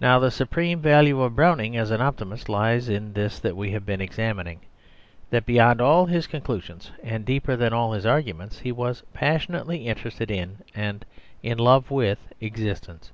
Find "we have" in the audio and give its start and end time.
3.58-3.84